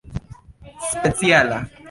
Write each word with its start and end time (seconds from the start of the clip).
speciala 1.03 1.59